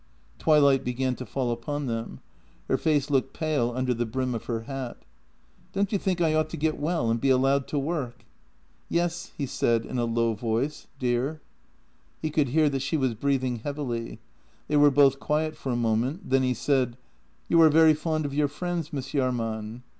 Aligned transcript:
Twilight 0.39 0.83
began 0.83 1.13
to 1.17 1.27
fall 1.27 1.51
upon 1.51 1.85
them. 1.85 2.21
Her 2.67 2.75
face 2.77 3.11
looked 3.11 3.35
pale 3.35 3.71
under 3.75 3.93
the 3.93 4.07
brim 4.07 4.33
of 4.33 4.45
her 4.45 4.61
hat." 4.61 5.05
Don't 5.73 5.91
you 5.91 5.99
think 5.99 6.19
I 6.19 6.33
ought 6.33 6.49
to 6.49 6.57
get 6.57 6.79
well, 6.79 7.11
and 7.11 7.21
be 7.21 7.29
allowed 7.29 7.67
to 7.67 7.77
work? 7.77 8.25
""Yes," 8.89 9.31
he 9.37 9.45
said 9.45 9.85
in 9.85 9.99
a 9.99 10.05
low 10.05 10.33
voice;" 10.33 10.87
dear...." 10.99 11.39
He 12.23 12.31
could 12.31 12.47
hear 12.49 12.67
that 12.69 12.81
she 12.81 12.97
was 12.97 13.13
breathing 13.13 13.57
heavily. 13.57 14.17
They 14.67 14.77
were 14.77 14.89
both 14.89 15.19
quiet 15.19 15.55
for 15.55 15.71
a 15.71 15.75
moment, 15.75 16.31
then 16.31 16.41
he 16.41 16.55
said:" 16.55 16.97
You 17.47 17.61
are 17.61 17.69
very 17.69 17.93
fond 17.93 18.25
of 18.25 18.33
your 18.33 18.47
friends, 18.47 18.91
Miss 18.91 19.09
Jahrman? 19.11 19.81